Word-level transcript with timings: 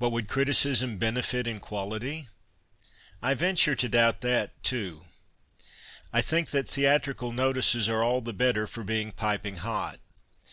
But 0.00 0.10
would 0.10 0.26
criticism 0.26 0.96
benefit 0.98 1.46
in 1.46 1.60
quality? 1.60 2.26
I 3.22 3.34
venture 3.34 3.76
to 3.76 3.88
doubt 3.88 4.20
that, 4.22 4.60
too. 4.64 5.04
I 6.12 6.20
think 6.20 6.50
that 6.50 6.68
theatrical" 6.68 7.30
notices" 7.32 7.88
arc 7.88 8.02
all 8.04 8.20
the 8.22 8.32
better 8.32 8.66
for 8.66 8.82
being 8.82 9.12
piping 9.12 9.58
hot. 9.58 10.00